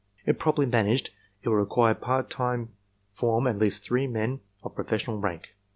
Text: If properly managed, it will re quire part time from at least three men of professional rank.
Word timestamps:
If 0.25 0.39
properly 0.39 0.65
managed, 0.65 1.11
it 1.43 1.49
will 1.49 1.57
re 1.57 1.65
quire 1.67 1.93
part 1.93 2.31
time 2.31 2.69
from 3.13 3.45
at 3.45 3.59
least 3.59 3.83
three 3.83 4.07
men 4.07 4.39
of 4.63 4.73
professional 4.73 5.19
rank. 5.19 5.49